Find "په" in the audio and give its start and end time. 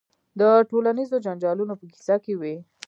1.79-1.85